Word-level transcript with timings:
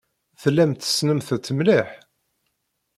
Tellamt 0.41 0.79
tessnemt-t 0.81 1.47
mliḥ? 1.57 1.89